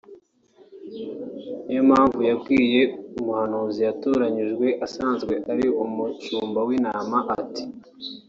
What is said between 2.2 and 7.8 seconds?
yabwiye umuhanuzi yatoranyije asanzwe ari umushumba w’intama iti